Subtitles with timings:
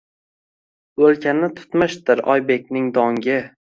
[1.07, 3.37] O’lkani tutmishdir Oybekning dongi